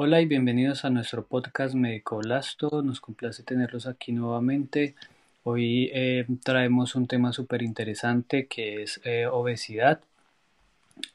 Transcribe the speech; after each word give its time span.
Hola 0.00 0.20
y 0.20 0.26
bienvenidos 0.26 0.84
a 0.84 0.90
nuestro 0.90 1.26
podcast 1.26 1.74
Médico 1.74 2.18
Blasto. 2.18 2.82
Nos 2.82 3.00
complace 3.00 3.42
tenerlos 3.42 3.88
aquí 3.88 4.12
nuevamente. 4.12 4.94
Hoy 5.42 5.90
eh, 5.92 6.24
traemos 6.44 6.94
un 6.94 7.08
tema 7.08 7.32
súper 7.32 7.62
interesante 7.62 8.46
que 8.46 8.84
es 8.84 9.00
eh, 9.02 9.26
obesidad. 9.26 9.98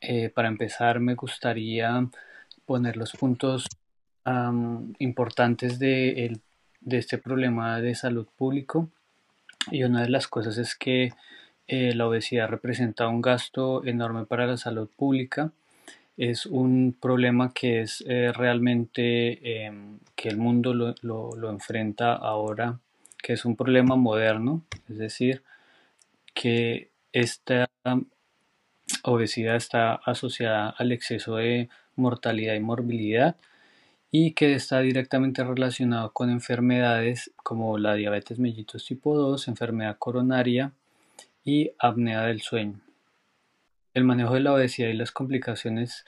Eh, 0.02 0.28
para 0.28 0.50
empezar, 0.50 1.00
me 1.00 1.16
gustaría 1.16 2.06
poner 2.66 2.98
los 2.98 3.14
puntos 3.14 3.68
importantes 5.00 5.80
de, 5.80 6.38
de, 6.82 6.98
este 6.98 7.18
problema 7.18 7.80
de 7.80 7.96
salud 7.96 8.28
público. 8.38 8.90
Y 9.72 9.84
una 9.84 10.02
de 10.02 10.10
las 10.10 10.28
cosas 10.28 10.58
es 10.58 10.76
que 10.76 11.14
la 11.70 12.06
obesidad 12.06 12.50
representa 12.50 13.08
un 13.08 13.22
gasto 13.22 13.86
enorme 13.86 14.26
para 14.26 14.46
la 14.46 14.58
salud 14.58 14.90
pública 14.90 15.54
es 16.18 16.46
un 16.46 16.96
problema 17.00 17.54
que 17.54 17.82
es 17.82 18.04
eh, 18.08 18.32
realmente 18.34 19.66
em, 19.66 20.00
que 20.16 20.30
el 20.30 20.38
mundo 20.38 20.74
lo, 20.74 20.96
lo, 21.02 21.50
enfrenta 21.50 22.14
ahora, 22.14 22.80
que 23.22 23.34
es 23.34 23.46
un 23.46 23.56
problema 23.56 23.96
moderno, 23.96 24.64
es 24.90 24.98
decir, 24.98 25.44
que 26.34 26.90
esta 27.12 27.70
obesidad 29.04 29.56
está 29.56 29.96
asociada 29.96 30.70
al 30.70 30.92
exceso 30.92 31.38
de 31.38 31.70
mortalidad 31.96 32.56
y 32.56 32.60
morbilidad 32.60 33.36
y 34.12 34.34
que 34.34 34.54
está 34.54 34.80
directamente 34.82 35.44
relacionado 35.44 36.12
con 36.14 36.30
enfermedades 36.30 37.32
como 37.38 37.78
la 37.80 37.96
diabetes 37.96 38.40
mellitus 38.40 38.86
tipo 38.86 39.18
2, 39.18 39.48
enfermedad 39.48 39.98
coronaria 39.98 40.72
y 41.44 41.72
apnea 41.80 42.22
del 42.24 42.42
sueño. 42.42 42.83
El 43.94 44.06
manejo 44.06 44.34
de 44.34 44.40
la 44.40 44.54
obesidad 44.54 44.90
y 44.90 44.94
las 44.94 45.12
complicaciones 45.12 46.04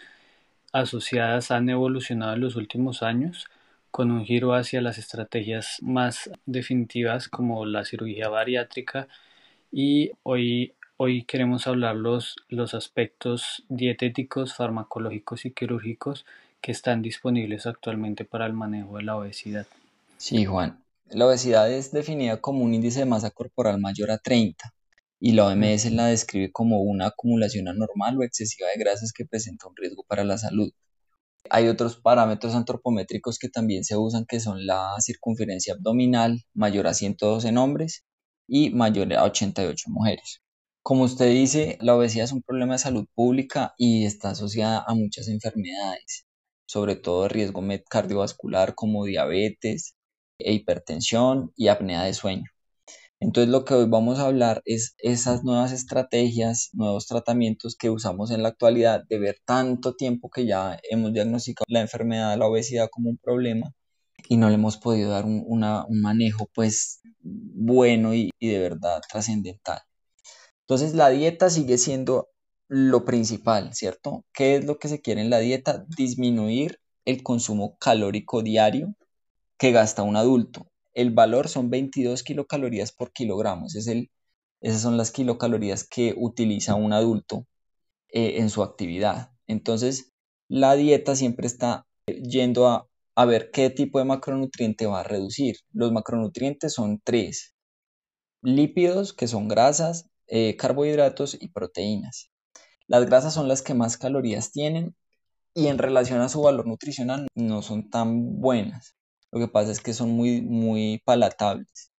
asociadas 0.71 1.52
han 1.52 1.70
evolucionado 1.70 2.34
en 2.34 2.41
los 2.41 2.55
últimos 2.55 3.03
años 3.03 3.48
con 3.91 4.12
un 4.12 4.26
giro 4.26 4.53
hacia 4.55 4.81
las 4.81 4.98
estrategias 4.98 5.77
más 5.81 6.29
definitivas 6.45 7.29
como 7.29 7.65
la 7.65 7.85
cirugía 7.85 8.27
bariátrica 8.27 9.07
y 9.71 10.12
hoy, 10.24 10.74
hoy 10.98 11.24
queremos 11.24 11.68
hablar 11.68 11.96
los, 11.96 12.35
los 12.49 12.74
aspectos 12.74 13.63
dietéticos, 13.70 14.55
farmacológicos 14.55 15.46
y 15.46 15.52
quirúrgicos 15.52 16.26
que 16.62 16.71
están 16.71 17.02
disponibles 17.02 17.68
actualmente 17.68 18.26
para 18.26 18.48
el 18.48 18.54
manejo 18.54 18.98
de 18.98 19.04
la 19.04 19.15
obesidad. 19.15 19.68
Sí, 20.18 20.43
Juan. 20.43 20.84
La 21.09 21.27
obesidad 21.27 21.71
es 21.71 21.91
definida 21.91 22.41
como 22.41 22.63
un 22.63 22.74
índice 22.74 22.99
de 22.99 23.05
masa 23.05 23.29
corporal 23.29 23.79
mayor 23.79 24.09
a 24.12 24.18
30 24.18 24.74
y 25.20 25.34
la 25.34 25.48
OMS 25.48 25.91
la 25.91 26.08
describe 26.08 26.52
como 26.52 26.82
una 26.82 27.08
acumulación 27.08 27.68
anormal 27.68 28.18
o 28.18 28.24
excesiva 28.24 28.70
de 28.70 28.80
grasas 28.80 29.13
que 29.13 29.26
presenta 29.26 29.68
un 29.68 29.76
riesgo 29.76 30.04
para 30.08 30.24
la 30.24 30.38
salud. 30.38 30.71
Hay 31.49 31.68
otros 31.68 31.98
parámetros 31.98 32.55
antropométricos 32.55 33.38
que 33.40 33.49
también 33.49 33.84
se 33.84 33.98
usan, 33.98 34.26
que 34.26 34.40
son 34.40 34.66
la 34.66 34.96
circunferencia 34.99 35.74
abdominal 35.74 36.43
mayor 36.54 36.88
a 36.88 36.93
112 36.93 37.49
en 37.49 37.58
hombres 37.58 38.04
y 38.48 38.71
mayor 38.71 39.13
a 39.13 39.24
88 39.24 39.90
mujeres. 39.90 40.41
Como 40.84 41.04
usted 41.04 41.32
dice, 41.32 41.77
la 41.82 41.96
obesidad 41.96 42.26
es 42.26 42.32
un 42.32 42.43
problema 42.43 42.74
de 42.74 42.80
salud 42.80 43.08
pública 43.16 43.74
y 43.77 44.05
está 44.05 44.32
asociada 44.32 44.84
a 44.88 44.93
muchas 44.96 45.27
enfermedades, 45.27 46.26
sobre 46.68 46.96
todo 46.96 47.27
riesgo 47.27 47.63
cardiovascular 47.90 48.76
como 48.76 49.05
diabetes, 49.05 49.96
e 50.40 50.54
hipertensión 50.54 51.52
y 51.55 51.70
apnea 51.70 52.04
de 52.04 52.13
sueño. 52.13 52.46
Entonces 53.20 53.49
lo 53.49 53.63
que 53.66 53.74
hoy 53.74 53.88
vamos 53.88 54.20
a 54.20 54.26
hablar 54.26 54.62
es 54.66 54.96
esas 54.99 55.44
nuevas 55.44 55.71
estrategias, 55.71 56.70
nuevos 56.74 57.08
tratamientos 57.08 57.76
que 57.76 57.90
usamos 57.90 58.32
en 58.32 58.44
la 58.44 58.49
actualidad 58.49 59.04
de 59.08 59.20
ver 59.20 59.38
tanto 59.46 59.96
tiempo 59.96 60.30
que 60.30 60.46
ya 60.46 60.80
hemos 60.90 61.13
diagnosticado 61.13 61.66
la 61.70 61.82
enfermedad 61.82 62.32
de 62.32 62.38
la 62.38 62.48
obesidad 62.48 62.90
como 62.91 63.10
un 63.10 63.18
problema 63.18 63.71
y 64.28 64.38
no 64.38 64.50
le 64.50 64.56
hemos 64.56 64.78
podido 64.78 65.12
dar 65.12 65.25
un, 65.25 65.59
manejo 65.90 66.50
pues 66.53 67.02
bueno 67.22 68.13
y, 68.13 68.31
y 68.40 68.50
de 68.50 68.59
verdad 68.59 69.02
trascendental. 69.09 69.81
Entonces 70.62 70.94
la 70.94 71.09
dieta 71.09 71.50
sigue 71.50 71.78
siendo 71.78 72.30
lo 72.68 73.06
principal, 73.06 73.74
¿cierto? 73.74 74.25
¿Qué 74.34 74.56
es 74.58 74.66
lo 74.66 74.78
que 74.80 74.88
se 74.90 75.02
quiere 75.02 75.22
en 75.22 75.30
la 75.30 75.40
dieta? 75.40 75.86
Disminuir 75.96 76.80
el 77.06 77.24
consumo 77.24 77.78
calórico 77.80 78.42
diario 78.42 78.96
que 79.58 79.72
gasta 79.72 80.04
un 80.04 80.18
adulto 80.18 80.68
el 80.95 81.11
valor 81.11 81.50
son 81.50 81.69
22 81.69 82.23
kilocalorías 82.23 82.91
por 82.91 83.11
kilogramo. 83.11 83.67
Es 83.67 83.88
el, 83.88 84.09
esas 84.61 84.81
son 84.81 84.97
las 84.97 85.11
kilocalorías 85.11 85.88
que 85.88 86.16
utiliza 86.17 86.75
un 86.75 86.94
adulto 86.94 87.45
eh, 88.09 88.38
en 88.39 88.50
su 88.50 88.63
actividad. 88.63 89.31
Entonces, 89.45 90.13
la 90.47 90.75
dieta 90.75 91.16
siempre 91.16 91.47
está 91.47 91.85
yendo 92.07 92.67
a, 92.67 92.88
ver 93.25 93.51
qué 93.51 93.69
tipo 93.69 94.00
de 94.00 94.06
macronutriente 94.06 94.88
va 94.88 95.01
a 95.01 95.03
reducir. 95.03 95.57
Los 95.73 95.91
macronutrientes 95.91 96.73
son 96.73 97.01
tres. 97.03 97.56
Lípidos, 98.41 99.13
que 99.13 99.27
son 99.27 99.47
grasas, 99.47 100.09
eh, 100.27 100.56
carbohidratos 100.57 101.38
y 101.39 101.50
proteínas. 101.50 102.31
Las 102.88 103.06
grasas 103.06 103.33
son 103.33 103.47
las 103.47 103.62
que 103.62 103.73
más 103.73 103.97
calorías 103.97 104.51
tienen 104.51 104.95
y 105.53 105.67
en 105.67 105.77
relación 105.77 106.22
a 106.22 106.29
su 106.29 106.41
valor 106.41 106.67
nutricional 106.67 107.27
no 107.35 107.62
son 107.62 107.89
tan 107.89 108.39
buenas. 108.39 108.95
Lo 109.35 109.41
que 109.41 109.51
pasa 109.51 109.69
es 109.69 109.81
que 109.81 109.94
son 109.94 110.12
muy, 110.12 110.41
muy 110.41 111.01
palatables. 111.03 111.91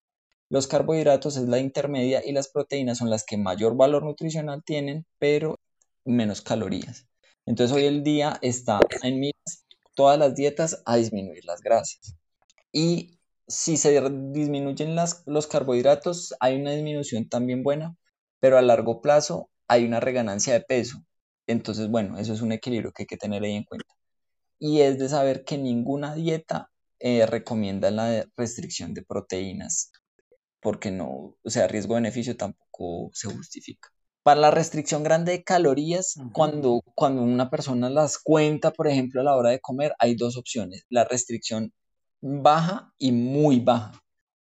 Los 0.48 0.66
carbohidratos 0.66 1.36
es 1.36 1.46
la 1.46 1.58
intermedia 1.58 2.24
y 2.24 2.32
las 2.32 2.48
proteínas 2.48 2.96
son 2.96 3.10
las 3.10 3.26
que 3.26 3.36
mayor 3.36 3.76
valor 3.76 4.04
nutricional 4.04 4.64
tienen, 4.64 5.04
pero 5.18 5.60
menos 6.06 6.40
calorías. 6.40 7.06
Entonces 7.44 7.76
hoy 7.76 7.84
el 7.84 8.02
día 8.02 8.38
está 8.40 8.80
en 9.02 9.20
miras 9.20 9.66
todas 9.94 10.18
las 10.18 10.34
dietas 10.34 10.82
a 10.86 10.96
disminuir 10.96 11.44
las 11.44 11.60
grasas. 11.60 12.16
Y 12.72 13.18
si 13.46 13.76
se 13.76 14.00
disminuyen 14.32 14.94
las, 14.94 15.22
los 15.26 15.46
carbohidratos, 15.46 16.34
hay 16.40 16.58
una 16.58 16.70
disminución 16.70 17.28
también 17.28 17.62
buena, 17.62 17.98
pero 18.40 18.56
a 18.56 18.62
largo 18.62 19.02
plazo 19.02 19.50
hay 19.68 19.84
una 19.84 20.00
reganancia 20.00 20.54
de 20.54 20.62
peso. 20.62 21.04
Entonces, 21.46 21.90
bueno, 21.90 22.16
eso 22.16 22.32
es 22.32 22.40
un 22.40 22.52
equilibrio 22.52 22.92
que 22.92 23.02
hay 23.02 23.06
que 23.06 23.18
tener 23.18 23.42
ahí 23.42 23.56
en 23.56 23.64
cuenta. 23.64 23.92
Y 24.58 24.80
es 24.80 24.98
de 24.98 25.10
saber 25.10 25.44
que 25.44 25.58
ninguna 25.58 26.14
dieta 26.14 26.70
eh, 27.00 27.26
recomienda 27.26 27.90
la 27.90 28.26
restricción 28.36 28.94
de 28.94 29.02
proteínas 29.02 29.90
porque 30.66 30.90
no, 30.90 31.36
o 31.44 31.50
sea, 31.50 31.68
riesgo-beneficio 31.68 32.36
tampoco 32.36 33.10
se 33.12 33.28
justifica. 33.28 33.88
Para 34.24 34.40
la 34.40 34.50
restricción 34.50 35.04
grande 35.04 35.30
de 35.30 35.44
calorías, 35.44 36.16
cuando, 36.32 36.82
cuando 36.96 37.22
una 37.22 37.50
persona 37.50 37.88
las 37.88 38.18
cuenta, 38.18 38.72
por 38.72 38.88
ejemplo, 38.88 39.20
a 39.20 39.24
la 39.24 39.36
hora 39.36 39.50
de 39.50 39.60
comer, 39.60 39.94
hay 40.00 40.16
dos 40.16 40.36
opciones, 40.36 40.84
la 40.88 41.04
restricción 41.04 41.72
baja 42.20 42.92
y 42.98 43.12
muy 43.12 43.60
baja. 43.60 43.92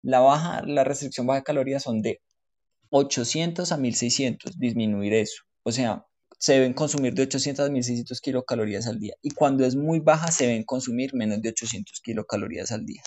La 0.01 0.21
baja, 0.21 0.63
la 0.65 0.85
restricción 0.85 1.27
baja 1.27 1.41
de 1.41 1.45
calorías 1.45 1.83
son 1.83 2.01
de 2.01 2.23
800 2.89 3.71
a 3.71 3.77
1600, 3.77 4.59
disminuir 4.59 5.13
eso. 5.13 5.43
O 5.65 5.71
sea, 5.73 6.07
se 6.39 6.55
deben 6.55 6.75
consumir 6.75 7.15
de 7.15 7.23
800 7.23 7.67
a 7.67 7.71
1600 7.71 8.21
kilocalorías 8.21 8.87
al 8.87 8.99
día 8.99 9.15
y 9.23 9.31
cuando 9.31 9.65
es 9.65 9.75
muy 9.75 10.01
baja 10.01 10.31
se 10.31 10.47
deben 10.47 10.65
consumir 10.65 11.15
menos 11.15 11.41
de 11.41 11.51
800 11.51 12.01
kilocalorías 12.01 12.73
al 12.73 12.85
día. 12.85 13.03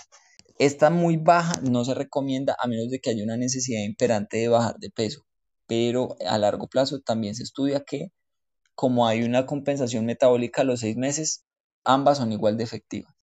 Esta 0.57 0.90
muy 0.90 1.17
baja 1.17 1.53
no 1.62 1.85
se 1.85 1.94
recomienda 1.94 2.56
a 2.62 2.68
menos 2.68 2.89
de 2.89 3.00
que 3.00 3.12
haya 3.12 3.23
una 3.23 3.38
necesidad 3.38 3.84
imperante 3.84 4.38
de 4.38 4.50
bajar 4.50 4.75
de 4.78 4.89
peso, 4.89 5.25
pero 5.68 6.18
a 6.28 6.38
largo 6.38 6.68
plazo 6.68 7.00
también 7.00 7.35
se 7.35 7.44
estudia 7.44 7.84
que 7.85 8.12
como 8.75 9.07
hay 9.07 9.23
una 9.23 9.45
compensación 9.45 10.06
metabólica 10.06 10.62
a 10.62 10.66
los 10.66 10.79
seis 10.79 10.95
meses, 10.97 11.45
ambas 11.84 12.18
son 12.18 12.31
igual 12.31 12.57
de 12.57 12.63
efectivas. 12.63 13.13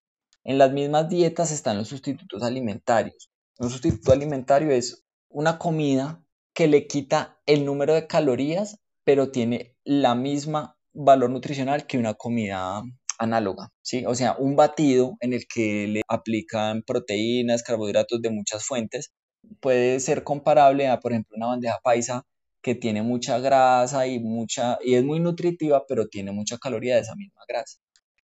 En 0.45 0.59
las 0.59 0.73
mismas 0.73 1.09
dietas 1.09 1.51
están 1.51 1.79
los 1.79 1.89
sustitutos 1.89 2.43
alimentarios. 2.43 3.31
Un 3.59 3.71
sustituto 3.71 4.13
alimentario 4.13 4.71
es 4.71 5.05
una 5.29 5.59
comida 5.59 6.23
que 6.53 6.69
le 6.69 6.87
quita 6.87 7.41
el 7.47 7.65
número 7.65 7.95
de 7.95 8.07
calorías 8.07 8.79
pero 9.07 9.31
tiene 9.31 9.76
la 9.87 10.17
misma 10.17 10.77
valor 10.93 11.31
nutricional 11.31 11.87
que 11.87 11.97
una 11.97 12.15
comida 12.15 12.83
análoga, 13.19 13.71
¿sí? 13.83 14.05
O 14.05 14.15
sea, 14.15 14.37
un 14.37 14.57
batido 14.57 15.17
en 15.21 15.33
el 15.33 15.47
que 15.47 15.87
le 15.87 16.03
aplican 16.09 16.83
proteínas, 16.83 17.63
carbohidratos 17.63 18.21
de 18.21 18.31
muchas 18.31 18.67
fuentes, 18.67 19.13
puede 19.61 20.01
ser 20.01 20.25
comparable 20.25 20.89
a, 20.89 20.99
por 20.99 21.13
ejemplo, 21.13 21.37
una 21.37 21.47
bandeja 21.47 21.79
paisa 21.83 22.25
que 22.63 22.75
tiene 22.75 23.03
mucha 23.03 23.39
grasa 23.39 24.09
y, 24.09 24.19
mucha, 24.19 24.79
y 24.85 24.95
es 24.95 25.05
muy 25.05 25.21
nutritiva, 25.21 25.85
pero 25.87 26.09
tiene 26.09 26.33
mucha 26.33 26.59
caloría 26.59 26.97
de 26.97 27.03
esa 27.03 27.15
misma 27.15 27.43
grasa. 27.49 27.79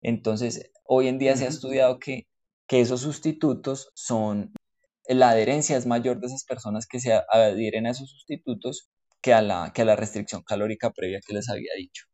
Entonces, 0.02 0.72
hoy 0.86 1.08
en 1.08 1.18
día 1.18 1.36
se 1.36 1.46
ha 1.46 1.50
estudiado 1.50 1.98
que, 1.98 2.28
que 2.68 2.80
esos 2.80 3.02
sustitutos 3.02 3.90
son, 3.96 4.54
la 5.08 5.32
adherencia 5.32 5.78
es 5.78 5.88
mayor 5.88 6.20
de 6.20 6.28
esas 6.28 6.46
personas 6.46 6.86
que 6.86 7.00
se 7.00 7.20
adhieren 7.32 7.88
a 7.88 7.92
esos 7.92 8.12
sustitutos 8.12 8.90
que 9.22 9.34
a 9.34 9.42
la, 9.42 9.72
que 9.74 9.82
a 9.82 9.86
la 9.86 9.96
restricción 9.96 10.44
calórica 10.44 10.92
previa 10.92 11.22
que 11.26 11.34
les 11.34 11.50
había 11.50 11.72
dicho. 11.78 12.06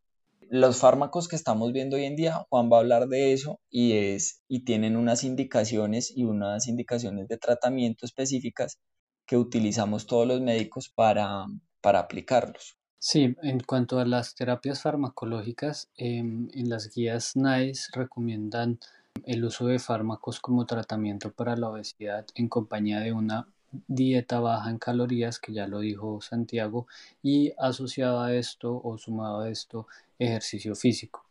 Los 0.49 0.77
fármacos 0.77 1.27
que 1.27 1.35
estamos 1.35 1.73
viendo 1.73 1.95
hoy 1.95 2.05
en 2.05 2.15
día, 2.15 2.45
Juan 2.49 2.69
va 2.71 2.77
a 2.77 2.79
hablar 2.81 3.07
de 3.07 3.33
eso 3.33 3.59
y, 3.69 3.93
es, 3.93 4.43
y 4.47 4.63
tienen 4.63 4.95
unas 4.95 5.23
indicaciones 5.23 6.13
y 6.15 6.23
unas 6.23 6.67
indicaciones 6.67 7.27
de 7.27 7.37
tratamiento 7.37 8.05
específicas 8.05 8.77
que 9.25 9.37
utilizamos 9.37 10.05
todos 10.05 10.27
los 10.27 10.41
médicos 10.41 10.89
para, 10.93 11.45
para 11.81 11.99
aplicarlos. 11.99 12.77
Sí, 12.99 13.35
en 13.41 13.59
cuanto 13.59 13.99
a 13.99 14.05
las 14.05 14.35
terapias 14.35 14.81
farmacológicas, 14.81 15.89
em, 15.97 16.47
en 16.53 16.69
las 16.69 16.89
guías 16.93 17.35
NICE 17.35 17.89
recomiendan 17.93 18.79
el 19.25 19.45
uso 19.45 19.67
de 19.67 19.79
fármacos 19.79 20.39
como 20.39 20.65
tratamiento 20.65 21.31
para 21.31 21.55
la 21.55 21.69
obesidad 21.69 22.25
en 22.35 22.49
compañía 22.49 22.99
de 22.99 23.13
una 23.13 23.47
dieta 23.87 24.39
baja 24.39 24.69
en 24.69 24.77
calorías, 24.77 25.39
que 25.39 25.53
ya 25.53 25.67
lo 25.67 25.79
dijo 25.79 26.21
Santiago, 26.21 26.87
y 27.21 27.53
asociado 27.57 28.21
a 28.21 28.33
esto 28.33 28.81
o 28.83 28.97
sumado 28.97 29.41
a 29.41 29.49
esto 29.49 29.87
ejercicio 30.19 30.75
físico. 30.75 31.25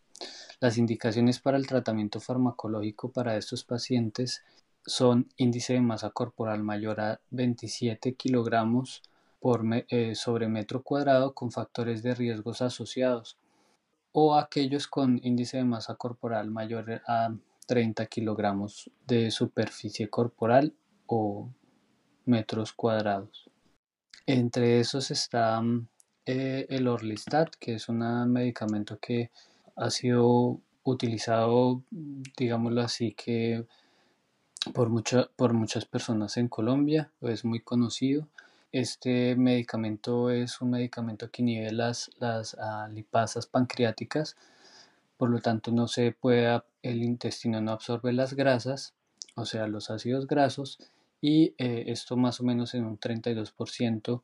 Las 0.60 0.78
indicaciones 0.78 1.40
para 1.40 1.56
el 1.56 1.66
tratamiento 1.66 2.20
farmacológico 2.20 3.10
para 3.10 3.36
estos 3.36 3.64
pacientes 3.64 4.42
son 4.86 5.28
índice 5.36 5.74
de 5.74 5.80
masa 5.80 6.10
corporal 6.10 6.62
mayor 6.62 7.00
a 7.00 7.20
27 7.30 8.14
kilogramos 8.14 9.02
por 9.40 9.64
eh, 9.88 10.14
sobre 10.14 10.48
metro 10.48 10.82
cuadrado 10.82 11.34
con 11.34 11.50
factores 11.50 12.02
de 12.02 12.14
riesgos 12.14 12.62
asociados 12.62 13.36
o 14.12 14.36
aquellos 14.36 14.86
con 14.86 15.20
índice 15.22 15.56
de 15.58 15.64
masa 15.64 15.96
corporal 15.96 16.50
mayor 16.50 17.02
a 17.06 17.34
30 17.66 18.06
kilogramos 18.06 18.90
de 19.06 19.30
superficie 19.30 20.08
corporal 20.08 20.74
o 21.06 21.48
metros 22.26 22.72
cuadrados. 22.72 23.50
Entre 24.26 24.80
esos 24.80 25.10
está 25.10 25.62
eh, 26.26 26.66
el 26.70 26.88
Orlistat, 26.88 27.54
que 27.56 27.74
es 27.74 27.88
un 27.88 27.98
medicamento 28.32 28.98
que 28.98 29.30
ha 29.76 29.90
sido 29.90 30.60
utilizado, 30.84 31.82
digámoslo 32.36 32.82
así, 32.82 33.12
que 33.12 33.66
por, 34.72 34.90
por 35.36 35.52
muchas 35.52 35.84
personas 35.84 36.36
en 36.36 36.48
Colombia, 36.48 37.10
es 37.20 37.44
muy 37.44 37.60
conocido. 37.60 38.28
Este 38.72 39.36
medicamento 39.36 40.30
es 40.30 40.60
un 40.60 40.70
medicamento 40.70 41.30
que 41.30 41.42
inhibe 41.42 41.70
las, 41.70 42.10
las 42.18 42.56
ah, 42.58 42.88
lipasas 42.90 43.46
pancreáticas, 43.46 44.36
por 45.16 45.30
lo 45.30 45.40
tanto 45.40 45.70
no 45.70 45.86
se 45.86 46.12
puede, 46.12 46.62
el 46.82 47.02
intestino 47.02 47.60
no 47.60 47.72
absorbe 47.72 48.12
las 48.12 48.34
grasas, 48.34 48.94
o 49.36 49.44
sea, 49.44 49.66
los 49.66 49.90
ácidos 49.90 50.26
grasos, 50.26 50.78
y 51.24 51.54
eh, 51.56 51.84
esto 51.86 52.18
más 52.18 52.38
o 52.40 52.44
menos 52.44 52.74
en 52.74 52.84
un 52.84 52.98
32% 52.98 54.20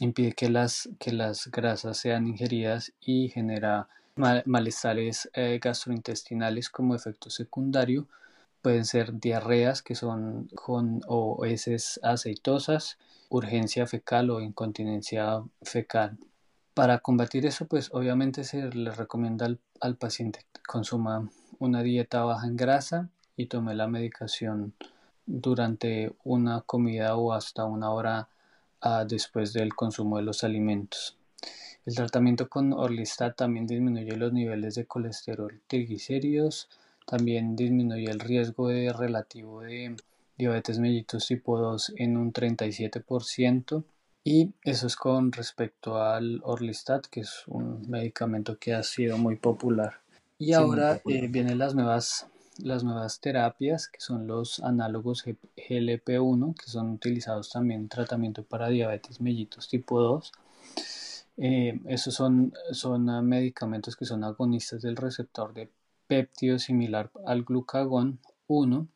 impide 0.00 0.32
que 0.34 0.50
las, 0.50 0.90
que 0.98 1.10
las 1.10 1.50
grasas 1.50 1.96
sean 1.96 2.26
ingeridas 2.28 2.92
y 3.00 3.30
genera 3.30 3.88
malestares 4.44 5.30
eh, 5.32 5.58
gastrointestinales 5.58 6.68
como 6.68 6.94
efecto 6.94 7.30
secundario. 7.30 8.08
Pueden 8.60 8.84
ser 8.84 9.18
diarreas 9.18 9.80
que 9.80 9.94
son 9.94 10.48
con 10.54 11.00
o 11.06 11.46
heces 11.46 11.98
aceitosas, 12.02 12.98
urgencia 13.30 13.86
fecal 13.86 14.28
o 14.28 14.42
incontinencia 14.42 15.42
fecal. 15.62 16.18
Para 16.74 16.98
combatir 16.98 17.46
eso, 17.46 17.64
pues 17.66 17.88
obviamente 17.94 18.44
se 18.44 18.68
le 18.68 18.90
recomienda 18.90 19.46
al, 19.46 19.60
al 19.80 19.96
paciente 19.96 20.40
consuma 20.68 21.26
una 21.58 21.82
dieta 21.82 22.22
baja 22.22 22.46
en 22.46 22.56
grasa 22.56 23.08
y 23.34 23.46
tome 23.46 23.74
la 23.74 23.88
medicación 23.88 24.74
durante 25.26 26.12
una 26.24 26.60
comida 26.62 27.16
o 27.16 27.32
hasta 27.32 27.64
una 27.64 27.90
hora 27.90 28.28
ah, 28.80 29.04
después 29.08 29.52
del 29.52 29.74
consumo 29.74 30.16
de 30.18 30.22
los 30.24 30.44
alimentos. 30.44 31.16
El 31.86 31.94
tratamiento 31.94 32.48
con 32.48 32.72
Orlistat 32.72 33.36
también 33.36 33.66
disminuye 33.66 34.16
los 34.16 34.32
niveles 34.32 34.74
de 34.74 34.86
colesterol 34.86 35.60
triglicéridos, 35.66 36.68
también 37.06 37.56
disminuye 37.56 38.10
el 38.10 38.20
riesgo 38.20 38.68
de 38.68 38.92
relativo 38.92 39.60
de 39.60 39.94
diabetes 40.38 40.78
mellitus 40.78 41.26
tipo 41.26 41.58
2 41.58 41.94
en 41.96 42.16
un 42.16 42.32
37% 42.32 43.84
y 44.24 44.52
eso 44.62 44.86
es 44.86 44.96
con 44.96 45.32
respecto 45.32 46.02
al 46.02 46.40
Orlistat 46.44 47.06
que 47.06 47.20
es 47.20 47.42
un 47.46 47.88
medicamento 47.90 48.58
que 48.58 48.72
ha 48.72 48.82
sido 48.82 49.18
muy 49.18 49.36
popular. 49.36 50.00
Y 50.38 50.54
ahora 50.54 51.00
eh, 51.06 51.28
vienen 51.28 51.58
las 51.58 51.74
nuevas 51.74 52.26
las 52.58 52.84
nuevas 52.84 53.20
terapias, 53.20 53.88
que 53.88 54.00
son 54.00 54.26
los 54.26 54.60
análogos 54.60 55.24
GLP-1, 55.24 56.54
que 56.54 56.70
son 56.70 56.90
utilizados 56.90 57.50
también 57.50 57.82
en 57.82 57.88
tratamiento 57.88 58.44
para 58.44 58.68
diabetes 58.68 59.20
mellitus 59.20 59.68
tipo 59.68 60.00
2. 60.00 60.32
Eh, 61.36 61.80
esos 61.86 62.14
son, 62.14 62.52
son 62.70 63.26
medicamentos 63.26 63.96
que 63.96 64.04
son 64.04 64.22
agonistas 64.22 64.82
del 64.82 64.96
receptor 64.96 65.52
de 65.52 65.70
péptido 66.06 66.58
similar 66.58 67.10
al 67.26 67.42
glucagón 67.42 68.20
1, 68.46 68.86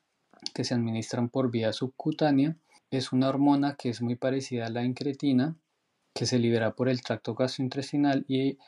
que 0.55 0.65
se 0.65 0.75
administran 0.75 1.29
por 1.29 1.51
vía 1.51 1.73
subcutánea. 1.73 2.57
Es 2.91 3.13
una 3.13 3.29
hormona 3.29 3.75
que 3.75 3.89
es 3.91 4.01
muy 4.01 4.15
parecida 4.15 4.67
a 4.67 4.71
la 4.71 4.85
incretina, 4.85 5.57
que 6.15 6.27
se 6.27 6.39
libera 6.39 6.75
por 6.75 6.89
el 6.89 7.03
tracto 7.03 7.35
gastrointestinal 7.35 8.25
y 8.29 8.59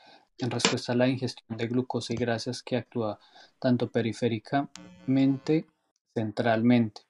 en 0.40 0.50
respuesta 0.50 0.92
a 0.92 0.96
la 0.96 1.08
ingestión 1.08 1.56
de 1.56 1.66
glucosa 1.66 2.12
y 2.12 2.16
grasas 2.16 2.62
que 2.62 2.76
actúa 2.76 3.19
tanto 3.58 3.90
periféricamente 3.90 5.66
centralmente. 6.14 7.02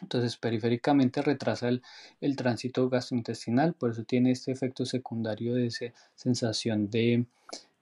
Entonces, 0.00 0.36
periféricamente 0.36 1.22
retrasa 1.22 1.68
el, 1.68 2.36
tránsito 2.36 2.88
gastrointestinal, 2.88 3.74
por 3.74 3.90
eso 3.90 4.04
tiene 4.04 4.32
este 4.32 4.52
efecto 4.52 4.84
secundario 4.84 5.54
de 5.54 5.66
esa 5.66 5.86
sensación 6.14 6.90
de, 6.90 7.26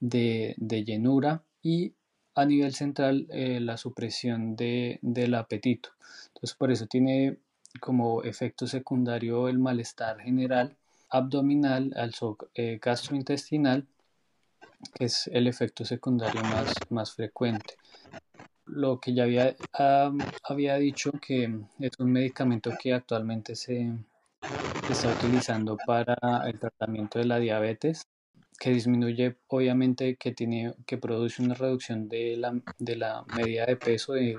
llenura 0.01 1.43
y 1.63 1.95
a 2.35 2.45
nivel 2.45 2.75
central 2.75 3.27
eh, 3.31 3.61
la 3.61 3.77
supresión 3.77 4.57
del 4.57 5.35
apetito. 5.35 5.91
Entonces, 6.29 6.55
por 6.57 6.71
eso 6.71 6.87
tiene 6.87 7.39
como 7.81 8.23
efecto 8.23 8.67
secundario 8.67 9.49
el 9.49 9.59
malestar 9.59 10.21
general 10.21 10.77
abdominal, 11.09 11.93
al 11.97 12.15
eh, 12.55 12.79
gastrointestinal 12.81 13.87
es 14.99 15.29
el 15.33 15.47
efecto 15.47 15.85
secundario 15.85 16.43
más, 16.43 16.75
más 16.91 17.13
frecuente. 17.13 17.77
Lo 18.67 19.01
que 19.01 19.15
ya 19.15 19.25
había, 19.25 19.55
había 20.45 20.77
dicho 20.77 21.13
que 21.13 21.61
es 21.81 21.93
un 21.99 22.13
medicamento 22.13 22.71
que 22.81 22.95
actualmente 22.95 23.57
se, 23.57 23.93
está 24.89 25.13
utilizando 25.13 25.77
para 25.87 26.17
el 26.47 26.59
tratamiento 26.59 27.19
de 27.19 27.27
la 27.27 27.39
diabetes, 27.39 28.07
que 28.59 28.71
disminuye, 28.71 29.37
obviamente, 29.49 30.17
que, 30.17 30.33
tiene, 30.33 30.75
que 30.87 30.97
produce 30.97 31.43
una 31.43 31.55
reducción 31.55 32.09
de 32.09 32.37
la, 32.37 32.61
de 32.79 32.97
la 32.97 33.25
medida 33.37 33.67
de 33.67 33.77
peso 33.77 34.13
de, 34.13 34.39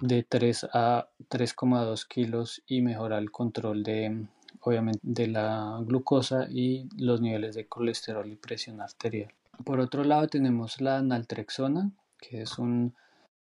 de 0.00 0.24
3 0.24 0.68
a 0.72 1.08
3,2 1.28 2.06
kilos 2.08 2.62
y 2.66 2.82
mejora 2.82 3.18
el 3.18 3.30
control 3.30 3.84
de, 3.84 4.26
obviamente, 4.60 5.00
de 5.02 5.28
la 5.28 5.78
glucosa 5.82 6.48
y 6.50 6.88
los 6.96 7.20
niveles 7.20 7.54
de 7.54 7.66
colesterol 7.66 8.26
y 8.26 8.36
presión 8.36 8.80
arterial. 8.80 9.32
Por 9.64 9.80
otro 9.80 10.04
lado 10.04 10.26
tenemos 10.28 10.80
la 10.80 11.02
naltrexona, 11.02 11.90
que 12.18 12.42
es 12.42 12.58
un 12.58 12.94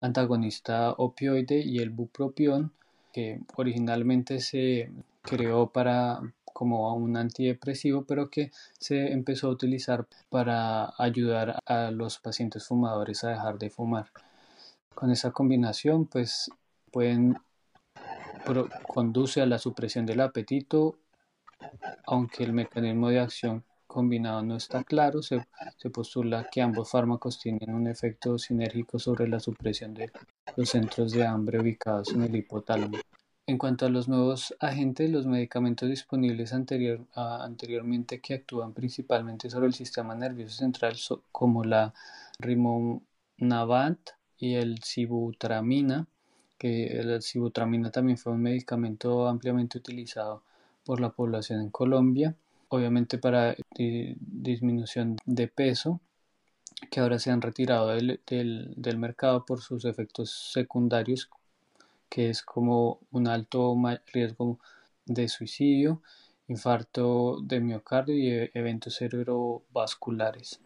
antagonista 0.02 0.92
opioide, 0.92 1.60
y 1.60 1.80
el 1.80 1.90
bupropión, 1.90 2.72
que 3.14 3.42
originalmente 3.56 4.40
se 4.40 4.92
creó 5.22 5.68
para 5.72 6.22
como 6.54 6.94
un 6.94 7.16
antidepresivo, 7.16 8.04
pero 8.04 8.30
que 8.30 8.52
se 8.80 9.12
empezó 9.14 9.48
a 9.48 9.52
utilizar 9.52 10.08
para 10.30 10.94
ayudar 10.98 11.60
a 11.66 11.92
los 11.92 12.20
pacientes 12.20 12.68
fumadores 12.68 13.24
a 13.24 13.30
dejar 13.30 13.58
de 13.60 13.70
fumar. 13.70 14.12
Con 14.94 15.12
esa 15.12 15.32
combinación, 15.32 16.06
pues 16.06 16.52
pueden 16.92 17.38
conduce 18.88 19.42
a 19.42 19.46
la 19.46 19.60
supresión 19.60 20.06
del 20.06 20.22
apetito, 20.22 20.98
aunque 22.06 22.44
el 22.44 22.54
mecanismo 22.54 23.10
de 23.10 23.20
acción 23.20 23.64
combinado 23.90 24.44
no 24.44 24.56
está 24.56 24.84
claro, 24.84 25.24
se, 25.24 25.44
postula 25.92 26.48
que 26.50 26.62
ambos 26.62 26.92
fármacos 26.92 27.40
tienen 27.40 27.74
un 27.74 27.88
efecto 27.88 28.38
sinérgico 28.38 29.00
sobre 29.00 29.28
la 29.28 29.40
supresión 29.40 29.96
de 29.96 30.12
los 30.56 30.70
centros 30.70 31.12
de 31.12 31.26
hambre 31.26 31.60
ubicados 31.60 32.14
en 32.14 32.22
el 32.22 32.36
hipotálamo. 32.36 32.98
En 33.48 33.58
cuanto 33.58 33.88
a 33.88 33.90
los 33.90 34.08
nuevos 34.08 34.56
agentes, 34.60 35.10
los 35.10 35.26
medicamentos 35.26 35.90
disponibles 35.90 36.54
anterior, 36.54 37.04
anteriormente 37.16 38.22
que 38.22 38.36
actúan 38.36 38.74
principalmente 38.74 39.50
sobre 39.50 39.66
el 39.66 39.74
sistema 39.74 40.14
nervioso 40.14 40.56
central, 40.56 40.96
como 41.32 41.64
la 41.64 41.92
rimonavant 42.38 44.12
y 44.38 44.54
el 44.54 44.84
sibutramina, 44.84 46.08
que 46.60 47.02
la 47.04 47.22
sibutramina 47.22 47.90
también 47.90 48.20
fue 48.20 48.34
un 48.34 48.44
medicamento 48.44 49.28
ampliamente 49.28 49.80
utilizado 49.80 50.44
por 50.86 51.02
la 51.02 51.10
población 51.10 51.62
en 51.62 51.72
Colombia 51.72 52.36
obviamente 52.70 53.18
para 53.18 53.56
disminución 53.76 55.18
de 55.26 55.48
peso, 55.48 56.00
que 56.90 57.00
ahora 57.00 57.20
se 57.20 57.32
han 57.32 57.42
retirado 57.42 57.90
del, 57.90 58.22
del, 58.26 58.98
mercado 58.98 59.46
por 59.46 59.62
sus 59.62 59.86
efectos 59.86 60.52
secundarios, 60.54 61.30
que 62.10 62.30
es 62.30 62.42
como 62.42 63.00
un 63.12 63.28
alto 63.28 63.76
riesgo 64.14 64.60
de 65.06 65.28
suicidio, 65.28 66.02
infarto 66.48 67.40
de 67.42 67.60
miocardio 67.60 68.16
y 68.16 68.30
e, 68.30 68.52
eventos 68.54 68.96
cerebrovasculares. 68.96 70.62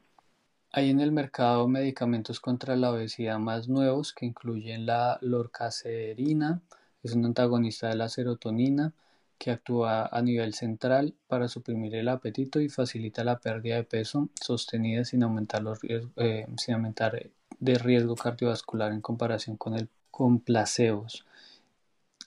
Hay 0.72 0.90
en 0.90 1.00
el 1.00 1.12
mercado 1.12 1.68
medicamentos 1.68 2.40
contra 2.40 2.76
la 2.76 2.92
obesidad 2.92 3.40
más 3.40 3.68
nuevos 3.68 4.14
que 4.14 4.26
incluyen 4.26 4.86
la 4.86 5.18
lorcacerina, 5.22 6.62
es 7.04 7.14
un 7.14 7.26
antagonista 7.26 7.90
de 7.90 7.96
la 7.96 8.10
serotonina, 8.10 8.94
que 9.38 9.52
actúa 9.52 10.08
a 10.08 10.22
nivel 10.22 10.54
central 10.54 11.16
para 11.28 11.48
suprimir 11.48 11.96
el 11.96 12.08
apetito 12.08 12.60
y 12.62 12.70
facilita 12.70 13.24
la 13.24 13.40
pérdida 13.40 13.76
de 13.76 13.84
peso 13.84 14.30
sostenida 14.40 15.06
sin 15.06 15.24
aumentar, 15.24 15.62
los 15.62 15.80
eh, 15.84 16.48
sin 16.58 16.76
aumentar 16.76 17.30
de 17.60 17.76
riesgo 17.76 18.16
cardiovascular 18.16 18.92
en 18.92 19.02
comparación 19.02 19.58
con 19.58 19.76
el 19.76 19.90
con 20.14 20.40
placebos. 20.40 21.26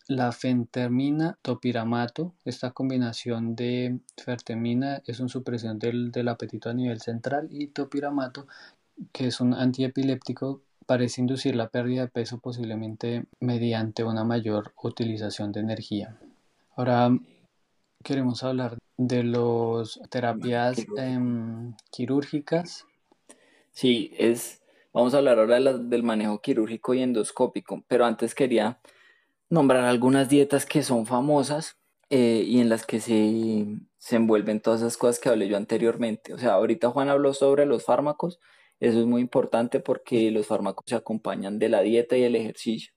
La 0.08 0.32
fentermina 0.32 1.38
topiramato, 1.40 2.34
esta 2.44 2.72
combinación 2.72 3.54
de 3.54 4.00
fertemina 4.16 5.02
es 5.06 5.20
una 5.20 5.28
supresión 5.28 5.78
del, 5.78 6.10
del 6.10 6.26
apetito 6.26 6.68
a 6.68 6.74
nivel 6.74 7.00
central 7.00 7.48
y 7.50 7.68
topiramato, 7.68 8.48
que 9.12 9.28
es 9.28 9.40
un 9.40 9.54
antiepiléptico, 9.54 10.62
parece 10.84 11.20
inducir 11.20 11.54
la 11.54 11.68
pérdida 11.68 12.02
de 12.02 12.08
peso 12.08 12.38
posiblemente 12.38 13.26
mediante 13.38 14.02
una 14.02 14.24
mayor 14.24 14.72
utilización 14.82 15.52
de 15.52 15.60
energía. 15.60 16.16
Ahora 16.76 17.10
queremos 18.04 18.42
hablar 18.42 18.76
de 18.98 19.24
las 19.24 19.98
terapias 20.10 20.84
em, 20.98 21.74
quirúrgicas. 21.90 22.84
Sí, 23.72 24.12
es, 24.18 24.60
vamos 24.92 25.14
a 25.14 25.18
hablar 25.18 25.38
ahora 25.38 25.58
del 25.58 26.02
manejo 26.02 26.42
quirúrgico 26.42 26.92
y 26.92 27.00
endoscópico, 27.00 27.82
pero 27.88 28.04
antes 28.04 28.34
quería 28.34 28.78
nombrar 29.48 29.84
algunas 29.84 30.28
dietas 30.28 30.66
que 30.66 30.82
son 30.82 31.06
famosas 31.06 31.78
eh, 32.10 32.44
y 32.46 32.60
en 32.60 32.68
las 32.68 32.84
que 32.84 33.00
se, 33.00 33.64
se 33.96 34.16
envuelven 34.16 34.60
todas 34.60 34.82
esas 34.82 34.98
cosas 34.98 35.18
que 35.18 35.30
hablé 35.30 35.48
yo 35.48 35.56
anteriormente. 35.56 36.34
O 36.34 36.38
sea, 36.38 36.52
ahorita 36.52 36.90
Juan 36.90 37.08
habló 37.08 37.32
sobre 37.32 37.64
los 37.64 37.86
fármacos, 37.86 38.38
eso 38.80 39.00
es 39.00 39.06
muy 39.06 39.22
importante 39.22 39.80
porque 39.80 40.30
los 40.30 40.46
fármacos 40.46 40.84
se 40.86 40.96
acompañan 40.96 41.58
de 41.58 41.70
la 41.70 41.80
dieta 41.80 42.18
y 42.18 42.24
el 42.24 42.36
ejercicio. 42.36 42.95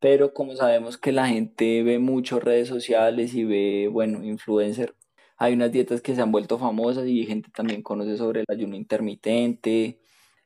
Pero 0.00 0.32
como 0.32 0.54
sabemos 0.56 0.96
que 0.98 1.12
la 1.12 1.28
gente 1.28 1.82
ve 1.82 1.98
mucho 1.98 2.40
redes 2.40 2.68
sociales 2.68 3.34
y 3.34 3.44
ve, 3.44 3.88
bueno, 3.90 4.22
influencer, 4.22 4.94
hay 5.36 5.54
unas 5.54 5.72
dietas 5.72 6.00
que 6.00 6.14
se 6.14 6.22
han 6.22 6.32
vuelto 6.32 6.58
famosas 6.58 7.06
y 7.06 7.24
gente 7.26 7.50
también 7.54 7.82
conoce 7.82 8.16
sobre 8.16 8.40
el 8.40 8.46
ayuno 8.48 8.76
intermitente. 8.76 10.00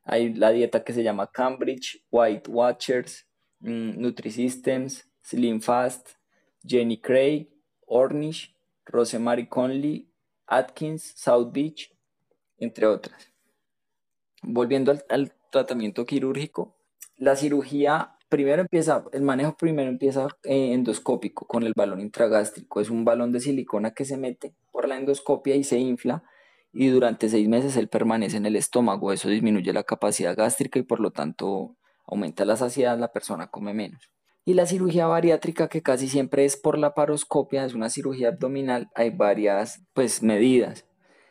Hay 0.05 0.35
la 0.35 0.51
dieta 0.51 0.85
que 0.85 0.93
se 0.93 1.03
llama 1.03 1.31
Cambridge, 1.31 2.05
White 2.11 2.51
Watchers, 2.51 3.27
mm, 3.61 4.01
Nutrisystems, 4.01 5.09
Slim 5.23 5.61
Fast, 5.61 6.11
Jenny 6.67 6.99
Craig, 7.01 7.49
Ornish, 7.87 8.55
Rosemary 8.85 9.47
Conley, 9.49 10.09
Atkins, 10.47 11.13
South 11.17 11.53
Beach, 11.53 11.95
entre 12.59 12.87
otras. 12.87 13.33
Volviendo 14.43 14.93
al, 15.09 15.33
tratamiento 15.51 16.07
quirúrgico, 16.07 16.77
la 17.17 17.37
cirugía 17.37 18.17
primero 18.33 18.63
empieza, 18.63 19.05
el 19.13 19.21
manejo 19.21 19.59
primero 19.59 19.91
empieza 19.91 20.27
eh, 20.45 20.73
endoscópico 20.73 21.47
con 21.47 21.65
el 21.65 21.75
balón 21.77 22.01
intragástrico. 22.01 22.81
Es 22.81 22.89
un 22.89 23.05
balón 23.05 23.31
de 23.31 23.41
silicona 23.41 23.93
que 23.93 24.07
se 24.07 24.17
mete 24.17 24.55
por 24.71 24.89
la 24.89 24.97
endoscopia 24.97 25.55
y 25.55 25.65
se 25.65 25.79
infla 25.79 26.25
y 26.73 26.89
durante 26.89 27.29
seis 27.29 27.47
meses 27.47 27.77
él 27.77 27.89
permanece 27.89 28.39
en 28.39 28.47
el 28.47 28.57
estómago. 28.57 29.13
Eso 29.13 29.29
disminuye 29.29 29.75
la 29.75 29.83
capacidad 29.83 30.35
gástrica 30.35 30.79
y 30.79 30.83
por 30.83 30.99
lo 30.99 31.11
tanto 31.11 31.77
aumenta 32.07 32.47
la 32.47 32.57
saciedad, 32.57 32.99
la 32.99 33.13
persona 33.13 33.49
come 33.49 33.75
menos. 33.75 34.11
Y 34.47 34.55
la 34.55 34.65
cirugía 34.65 35.07
bariátrica, 35.07 35.69
que 35.69 35.83
casi 35.83 36.09
siempre 36.09 36.47
es 36.47 36.57
por 36.57 36.79
la 36.79 36.95
paroscopia, 36.95 37.67
es 37.67 37.75
una 37.75 37.91
cirugía 37.91 38.29
abdominal, 38.29 38.91
hay 38.95 39.11
varias 39.11 39.83
pues, 39.93 40.23
medidas. 40.23 40.87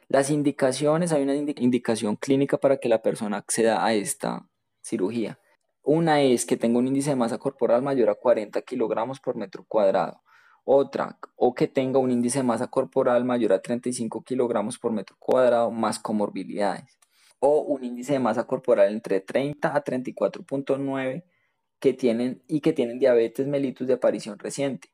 Las 0.07 0.29
indicaciones, 0.29 1.13
hay 1.13 1.23
una 1.23 1.33
indicación 1.33 2.15
clínica 2.15 2.59
para 2.59 2.77
que 2.77 2.89
la 2.89 3.01
persona 3.01 3.37
acceda 3.37 3.83
a 3.83 3.95
esta 3.95 4.47
cirugía. 4.83 5.39
Una 5.83 6.21
es 6.21 6.45
que 6.45 6.57
tenga 6.57 6.79
un 6.79 6.87
índice 6.87 7.09
de 7.09 7.15
masa 7.15 7.39
corporal 7.39 7.81
mayor 7.81 8.09
a 8.09 8.15
40 8.15 8.61
kilogramos 8.61 9.19
por 9.19 9.35
metro 9.35 9.65
cuadrado. 9.67 10.21
Otra, 10.63 11.17
o 11.35 11.55
que 11.55 11.67
tenga 11.67 11.97
un 11.97 12.11
índice 12.11 12.39
de 12.39 12.43
masa 12.43 12.67
corporal 12.67 13.25
mayor 13.25 13.53
a 13.53 13.61
35 13.61 14.23
kilogramos 14.23 14.77
por 14.77 14.91
metro 14.91 15.15
cuadrado 15.17 15.71
más 15.71 15.97
comorbilidades. 15.97 16.99
O 17.39 17.61
un 17.61 17.83
índice 17.83 18.13
de 18.13 18.19
masa 18.19 18.45
corporal 18.45 18.93
entre 18.93 19.21
30 19.21 19.75
a 19.75 19.83
34.9 19.83 21.23
que 21.79 21.93
tienen 21.93 22.43
y 22.47 22.61
que 22.61 22.73
tienen 22.73 22.99
diabetes 22.99 23.47
mellitus 23.47 23.87
de 23.87 23.95
aparición 23.95 24.37
reciente. 24.37 24.89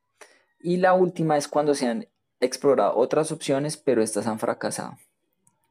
Y 0.59 0.77
la 0.77 0.93
última 0.93 1.37
es 1.37 1.49
cuando 1.49 1.75
se 1.75 1.87
han 1.87 2.07
explorado 2.39 2.95
otras 2.95 3.33
opciones, 3.33 3.75
pero 3.75 4.01
estas 4.01 4.25
han 4.25 4.39
fracasado. 4.39 4.97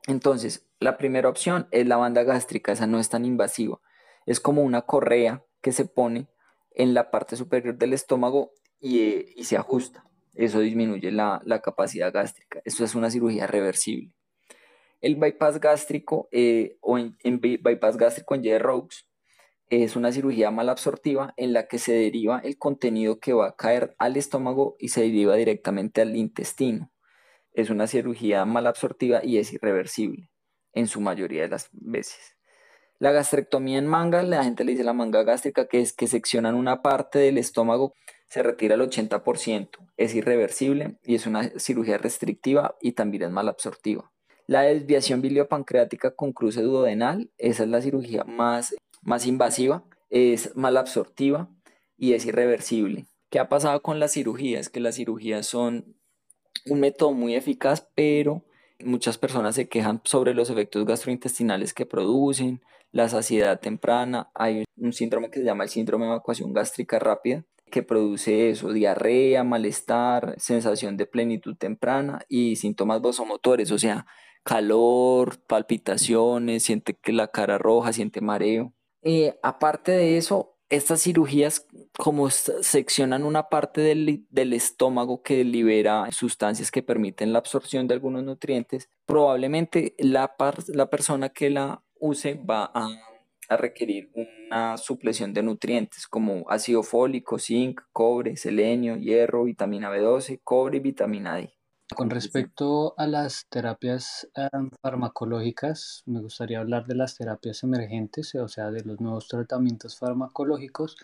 Entonces, 0.07 0.67
la 0.79 0.99
primera 0.99 1.29
opción 1.29 1.69
es 1.71 1.87
la 1.87 1.97
banda 1.97 2.23
gástrica, 2.23 2.73
esa 2.73 2.87
no 2.87 3.01
es 3.01 3.09
tan 3.09 3.25
invasiva. 3.25 3.81
Es 4.27 4.41
como 4.41 4.63
una 4.63 4.83
correa 4.83 5.45
que 5.63 5.73
se 5.73 5.87
pone 5.87 6.29
en 6.73 6.93
la 6.93 7.11
parte 7.11 7.37
superior 7.37 7.79
del 7.79 7.95
estómago 7.95 8.53
y, 8.81 9.43
se 9.43 9.57
ajusta. 9.57 10.05
Eso 10.35 10.61
disminuye 10.61 11.11
la, 11.11 11.41
capacidad 11.65 12.13
gástrica. 12.13 12.61
Esto 12.65 12.85
es 12.85 12.95
una 12.95 13.11
cirugía 13.11 13.47
reversible. 13.47 14.13
El 15.01 15.17
bypass 15.17 15.61
gástrico 15.61 16.29
eh, 16.33 16.77
o 16.81 16.99
en, 16.99 17.17
bypass 17.41 17.97
gástrico 17.97 18.35
en 18.35 18.45
J. 18.45 18.59
Rokes 18.59 19.07
es 19.69 19.97
una 19.97 20.13
cirugía 20.13 20.51
malabsortiva 20.51 21.35
en 21.37 21.53
la 21.53 21.67
que 21.67 21.79
se 21.79 21.93
deriva 21.93 22.39
el 22.39 22.57
contenido 22.57 23.19
que 23.19 23.33
va 23.33 23.49
a 23.49 23.57
caer 23.57 23.95
al 23.99 24.17
estómago 24.17 24.77
y 24.79 24.89
se 24.89 25.03
deriva 25.03 25.35
directamente 25.35 26.03
al 26.03 26.15
intestino. 26.17 26.93
Es 27.53 27.71
una 27.71 27.87
cirugía 27.87 28.45
malabsortiva 28.45 29.25
y 29.25 29.39
es 29.39 29.53
irreversible 29.53 30.31
en 30.73 30.87
su 30.87 31.01
mayoría 31.01 31.43
de 31.43 31.49
las 31.49 31.69
veces. 31.73 32.36
La 32.99 33.13
gastrectomía 33.13 33.79
en 33.79 33.87
manga, 33.87 34.23
la 34.23 34.45
gente 34.45 34.65
le 34.65 34.73
dice 34.73 34.85
la 34.85 34.93
manga 34.93 35.23
gástrica, 35.23 35.69
que 35.69 35.81
es 35.81 35.93
que 35.93 36.07
seccionan 36.07 36.55
una 36.55 36.83
parte 36.83 37.19
del 37.19 37.39
estómago, 37.39 37.93
se 38.29 38.43
retira 38.43 38.75
el 38.75 38.81
80%, 38.81 39.69
es 39.97 40.15
irreversible 40.15 40.99
y 41.05 41.15
es 41.15 41.27
una 41.27 41.51
cirugía 41.59 41.99
restrictiva 41.99 42.77
y 42.81 42.93
también 42.93 43.25
es 43.25 43.31
malabsortiva. 43.31 44.11
La 44.47 44.63
desviación 44.63 45.23
biliopancreática 45.23 46.13
con 46.13 46.33
cruce 46.33 46.63
duodenal, 46.63 47.31
esa 47.39 47.65
es 47.65 47.69
la 47.69 47.83
cirugía 47.83 48.25
más 48.25 48.75
más 49.07 49.27
invasiva, 49.27 49.85
es 50.11 50.55
mal 50.57 50.77
absortiva 50.77 51.49
y 51.97 52.13
es 52.13 52.27
irreversible. 52.27 53.07
¿Qué 53.31 53.39
ha 53.39 53.49
pasado 53.49 53.81
con 53.81 54.01
las 54.01 54.13
cirugías? 54.13 54.69
Que 54.69 54.81
las 54.81 54.97
cirugías 54.97 55.47
son 55.47 55.97
un 56.67 56.81
método 56.81 57.13
muy 57.13 57.35
eficaz, 57.35 57.89
pero 57.95 58.45
muchas 58.85 59.19
personas 59.19 59.55
se 59.55 59.69
quejan 59.69 60.01
sobre 60.05 60.35
los 60.35 60.51
efectos 60.51 60.85
gastrointestinales 60.85 61.75
que 61.75 61.87
producen, 61.87 62.63
la 62.93 63.09
saciedad 63.09 63.61
temprana, 63.61 64.31
hay 64.35 64.65
un 64.77 64.93
síndrome 64.93 65.31
que 65.31 65.41
se 65.41 65.45
llama 65.45 65.65
el 65.65 65.71
síndrome 65.71 66.07
de 66.07 66.13
evacuación 66.13 66.53
gástrica 66.53 66.99
rápida, 66.99 67.45
que 67.71 67.83
produce 67.83 68.51
eso, 68.51 68.73
diarrea, 68.73 69.45
malestar, 69.45 70.35
sensación 70.39 70.97
de 70.97 71.07
plenitud 71.07 71.57
temprana 71.57 72.21
y 72.29 72.57
síntomas 72.57 73.03
vasomotores, 73.03 73.71
o 73.73 73.79
sea, 73.79 74.07
calor, 74.45 75.39
palpitaciones, 75.47 76.63
siente 76.63 76.95
que 76.95 77.13
la 77.13 77.29
cara 77.29 77.59
roja, 77.59 77.93
siente 77.93 78.21
mareo. 78.21 78.73
Eh, 79.03 79.39
aparte 79.43 79.93
de 79.93 80.17
eso, 80.17 80.56
estas 80.69 81.03
cirugías 81.03 81.67
como 81.97 82.29
seccionan 82.31 83.25
una 83.25 83.49
parte 83.49 83.81
del, 83.81 84.53
estómago 84.53 85.23
que 85.23 85.45
libera 85.45 86.11
sustancias 86.13 86.71
que 86.71 86.83
permiten 86.83 87.33
la 87.33 87.39
absorción 87.39 87.87
de 87.87 87.95
algunos 87.95 88.25
nutrientes, 88.25 88.91
probablemente 89.07 89.95
la, 89.99 90.35
la 90.69 90.91
persona 90.91 91.29
que 91.29 91.51
la 91.51 91.83
use 91.99 92.35
va 92.35 92.71
a, 92.75 92.89
a, 93.49 93.57
requerir 93.57 94.11
una 94.15 94.77
supresión 94.77 95.33
de 95.33 95.43
nutrientes 95.43 96.07
como 96.07 96.45
ácido 96.49 96.83
fólico, 96.83 97.39
zinc, 97.39 97.81
cobre, 97.93 98.37
selenio, 98.37 98.97
hierro, 98.97 99.45
vitamina 99.45 99.91
B12, 99.91 100.41
cobre 100.43 100.79
y 100.79 100.81
vitamina 100.81 101.37
D. 101.37 101.53
Con 101.95 102.11
respecto 102.11 102.95
a 102.99 103.07
las 103.07 103.47
terapias 103.49 104.29
em, 104.35 104.71
farmacológicas, 104.83 106.03
me 106.07 106.21
gustaría 106.21 106.59
hablar 106.59 106.87
de 106.87 106.97
las 106.97 107.17
terapias 107.17 107.63
emergentes, 107.63 108.35
o 108.35 108.49
sea, 108.49 108.73
de 108.73 108.83
los 108.83 109.01
nuevos 109.01 109.29
tratamientos 109.29 109.97
farmacológicos. 109.97 110.97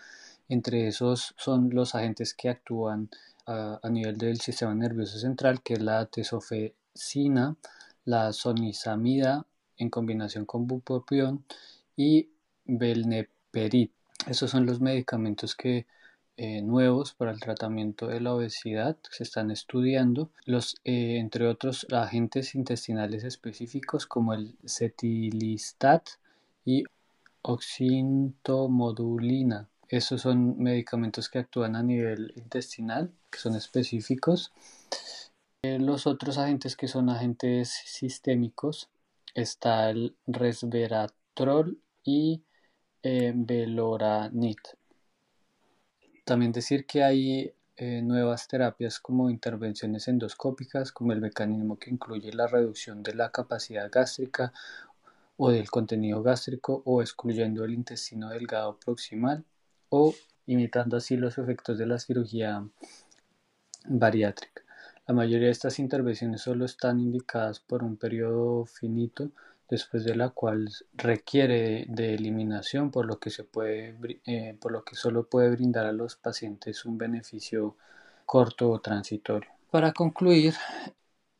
Entre 0.49 0.87
esos 0.87 1.33
son 1.37 1.69
los 1.69 1.95
agentes 1.95 2.33
que 2.33 2.49
actúan 2.49 3.09
a, 3.45 3.79
nivel 3.89 4.17
del 4.17 4.41
sistema 4.41 4.75
nervioso 4.75 5.19
central, 5.19 5.61
que 5.61 5.75
es 5.75 5.81
la 5.81 6.05
tesofecina, 6.05 7.55
la 8.05 8.33
sonizamida 8.33 9.45
en 9.77 9.89
combinación 9.89 10.45
con 10.45 10.67
bupropión 10.67 11.45
y 11.95 12.29
belneperit. 12.65 13.91
Esos 14.27 14.51
son 14.51 14.65
los 14.65 14.81
medicamentos 14.81 15.55
que 15.55 15.85
eh, 16.35 16.63
nuevos 16.63 17.13
para 17.13 17.31
el 17.31 17.39
tratamiento 17.39 18.07
de 18.07 18.19
la 18.19 18.33
obesidad 18.33 18.97
se 19.11 19.21
están 19.21 19.51
estudiando, 19.51 20.31
los, 20.45 20.77
eh, 20.83 21.19
entre 21.19 21.47
otros 21.47 21.85
agentes 21.91 22.55
intestinales 22.55 23.23
específicos 23.23 24.07
como 24.07 24.33
el 24.33 24.55
cetilistat 24.65 26.07
y 26.65 26.85
oxintomodulina. 27.43 29.69
Esos 29.89 30.21
son 30.21 30.57
medicamentos 30.57 31.29
que 31.29 31.37
actúan 31.37 31.75
a 31.75 31.83
nivel 31.83 32.33
intestinal, 32.35 33.11
que 33.29 33.37
son 33.37 33.55
específicos. 33.55 34.51
Eh, 35.61 35.77
los 35.77 36.07
otros 36.07 36.39
agentes 36.39 36.75
que 36.75 36.87
son 36.87 37.11
agentes 37.11 37.69
sistémicos 37.85 38.89
está 39.35 39.91
el 39.91 40.15
resveratrol 40.25 41.77
y 42.03 42.41
veloranit. 43.03 44.57
También 46.23 46.51
decir 46.51 46.85
que 46.85 47.03
hay 47.03 47.53
eh, 47.75 48.01
nuevas 48.01 48.47
terapias 48.47 48.99
como 48.99 49.29
intervenciones 49.29 50.07
endoscópicas, 50.07 50.91
como 50.91 51.11
el 51.11 51.19
mecanismo 51.19 51.77
que 51.77 51.89
incluye 51.89 52.31
la 52.31 52.47
reducción 52.47 53.03
de 53.03 53.13
la 53.13 53.31
capacidad 53.31 53.89
gástrica 53.91 54.53
o 55.37 55.49
del 55.49 55.69
contenido 55.69 56.23
gástrico 56.23 56.81
o 56.85 57.01
excluyendo 57.01 57.65
el 57.65 57.73
intestino 57.73 58.29
delgado 58.29 58.77
proximal 58.77 59.43
o 59.89 60.13
imitando 60.45 60.97
así 60.97 61.17
los 61.17 61.37
efectos 61.37 61.77
de 61.77 61.87
la 61.87 61.99
cirugía 61.99 62.65
bariátrica. 63.85 64.63
La 65.07 65.13
mayoría 65.13 65.47
de 65.47 65.51
estas 65.51 65.79
intervenciones 65.79 66.41
solo 66.41 66.63
están 66.63 66.99
indicadas 66.99 67.59
por 67.59 67.83
un 67.83 67.97
periodo 67.97 68.65
finito, 68.65 69.31
después 69.69 70.03
de 70.03 70.15
la 70.15 70.29
cual 70.29 70.69
requiere 70.93 71.85
de 71.87 72.15
eliminación, 72.15 72.91
por 72.91 73.05
lo 73.05 73.19
que, 73.19 73.29
se 73.29 73.43
puede, 73.43 73.95
eh, 74.25 74.55
por 74.59 74.71
lo 74.71 74.83
que 74.83 74.95
solo 74.95 75.27
puede 75.27 75.49
brindar 75.49 75.85
a 75.85 75.91
los 75.91 76.15
pacientes 76.15 76.85
un 76.85 76.97
beneficio 76.97 77.75
corto 78.25 78.69
o 78.69 78.79
transitorio. 78.79 79.49
Para 79.71 79.91
concluir, 79.93 80.53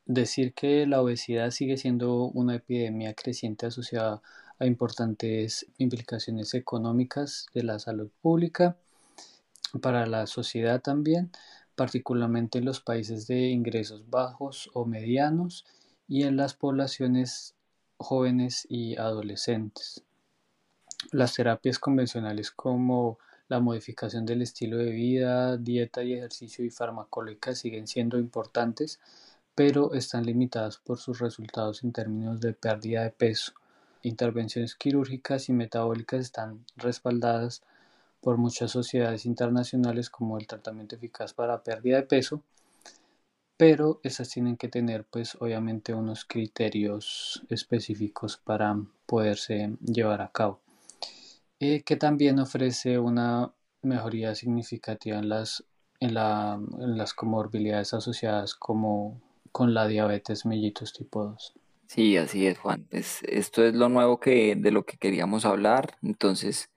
decir 0.06 0.54
que 0.54 0.86
la 0.88 1.02
obesidad 1.02 1.52
sigue 1.52 1.78
siendo 1.78 2.26
una 2.26 2.56
epidemia 2.56 3.14
creciente 3.14 3.66
asociada 3.66 4.22
a 4.60 4.66
importantes 4.66 5.66
implicaciones 5.78 6.54
económicas 6.54 7.48
de 7.54 7.64
la 7.64 7.80
salud 7.80 8.10
pública, 8.22 8.78
para 9.82 10.06
la 10.06 10.28
sociedad 10.28 10.82
también, 10.82 11.32
particularmente 11.76 12.60
en 12.60 12.66
los 12.66 12.80
países 12.80 13.28
de 13.28 13.48
ingresos 13.50 14.10
bajos 14.10 14.70
o 14.74 14.86
medianos 14.86 15.66
y 16.08 16.24
en 16.24 16.38
las 16.38 16.54
poblaciones 16.54 17.56
jóvenes 18.04 18.68
y 18.70 18.98
adolescentes. 18.98 20.04
Las 21.12 21.34
terapias 21.34 21.80
convencionales 21.80 22.52
como 22.52 23.18
la 23.48 23.60
modificación 23.60 24.26
del 24.26 24.42
estilo 24.42 24.78
de 24.78 24.92
vida, 24.92 25.58
dieta 25.58 26.04
y 26.04 26.14
ejercicio 26.14 26.64
y 26.64 26.70
farmacológica 26.70 27.56
siguen 27.56 27.88
siendo 27.88 28.18
importantes, 28.18 29.00
pero 29.56 29.94
están 29.94 30.26
limitadas 30.26 30.78
por 30.78 30.98
sus 30.98 31.20
resultados 31.20 31.84
en 31.84 31.92
términos 31.92 32.40
de 32.40 32.54
pérdida 32.54 33.04
de 33.04 33.12
peso. 33.12 33.54
Intervenciones 34.02 34.76
quirúrgicas 34.76 35.50
y 35.50 35.54
metabólicas 35.54 36.22
están 36.22 36.66
respaldadas 36.76 37.64
por 38.22 38.38
muchas 38.38 38.72
sociedades 38.72 39.26
internacionales 39.26 40.10
como 40.10 40.38
el 40.38 40.48
tratamiento 40.48 40.96
eficaz 40.96 41.34
para 41.34 41.62
pérdida 41.62 41.98
de 41.98 42.04
peso, 42.04 42.42
pero 43.66 44.02
esas 44.04 44.28
tienen 44.28 44.58
que 44.58 44.68
tener 44.68 45.06
pues 45.06 45.38
obviamente 45.40 45.94
unos 45.94 46.26
criterios 46.26 47.46
específicos 47.48 48.36
para 48.36 48.76
poderse 49.06 49.78
llevar 49.80 50.22
a 50.22 50.34
cabo, 50.34 50.60
eh, 51.62 51.82
que 51.84 51.96
también 51.96 52.40
ofrece 52.40 53.00
una 53.00 53.54
mejoría 53.82 54.36
significativa 54.36 55.18
en 55.18 55.30
las, 55.30 55.64
en, 56.02 56.10
en 56.10 56.98
las 56.98 57.14
comorbilidades 57.14 57.94
asociadas 57.94 58.54
como 58.54 59.22
con 59.54 59.74
la 59.74 59.88
diabetes 59.88 60.46
mellitus 60.46 60.92
tipo 60.92 61.24
2. 61.24 61.54
Sí, 61.88 62.18
así 62.18 62.46
es, 62.46 62.60
Juan. 62.60 62.86
Pues 62.92 63.22
esto 63.24 63.64
es 63.64 63.74
lo 63.76 63.88
nuevo 63.88 64.20
que 64.20 64.58
de 64.58 64.72
lo 64.72 64.84
que 64.86 64.98
queríamos 64.98 65.46
hablar. 65.46 65.96
Entonces, 66.02 66.70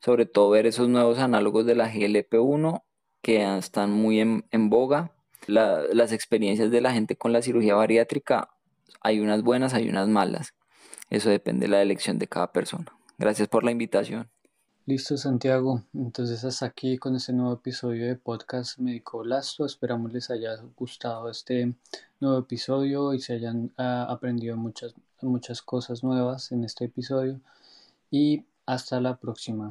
sobre 0.00 0.24
todo 0.24 0.48
ver 0.48 0.64
esos 0.64 0.88
nuevos 0.88 1.18
análogos 1.18 1.66
de 1.66 1.74
la 1.74 1.92
GLP-1 1.92 2.82
que 3.20 3.58
están 3.58 3.92
muy 3.92 4.20
en, 4.20 4.70
boga. 4.70 5.12
Las 5.50 6.12
experiencias 6.12 6.70
de 6.70 6.80
la 6.80 6.92
gente 6.92 7.16
con 7.16 7.32
la 7.32 7.42
cirugía 7.42 7.74
bariátrica, 7.74 8.50
hay 9.00 9.20
unas 9.20 9.42
buenas, 9.42 9.74
hay 9.74 9.88
unas 9.88 10.08
malas. 10.08 10.54
Eso 11.10 11.30
depende 11.30 11.66
de 11.66 11.72
la 11.72 11.82
elección 11.82 12.18
de 12.18 12.28
cada 12.28 12.52
persona. 12.52 12.86
Gracias 13.18 13.48
por 13.48 13.64
la 13.64 13.70
invitación. 13.70 14.28
Listo, 14.86 15.16
Santiago. 15.16 15.84
Entonces, 15.92 16.42
hasta 16.44 16.66
aquí 16.66 16.98
con 16.98 17.14
este 17.14 17.32
nuevo 17.32 17.52
episodio 17.52 18.06
de 18.06 18.16
Podcast 18.16 18.78
Médico 18.78 19.18
Blasto. 19.18 19.66
Esperamos 19.66 20.12
les 20.12 20.30
haya 20.30 20.56
gustado 20.76 21.28
este 21.28 21.74
nuevo 22.18 22.38
episodio 22.38 23.12
y 23.12 23.20
se 23.20 23.34
hayan 23.34 23.72
ah, 23.76 24.06
aprendido 24.08 24.56
muchas, 24.56 24.94
muchas 25.20 25.62
cosas 25.62 26.02
nuevas 26.02 26.50
en 26.50 26.64
este 26.64 26.86
episodio. 26.86 27.40
Y 28.10 28.44
hasta 28.66 29.00
la 29.00 29.16
próxima. 29.16 29.68